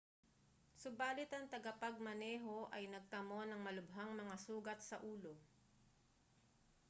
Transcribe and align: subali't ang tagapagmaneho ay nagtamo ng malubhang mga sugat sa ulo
subali't 0.83 1.29
ang 1.33 1.45
tagapagmaneho 1.53 2.57
ay 2.75 2.83
nagtamo 2.93 3.39
ng 3.45 3.59
malubhang 3.65 4.11
mga 4.21 4.35
sugat 4.45 4.79
sa 4.85 4.97
ulo 5.13 5.33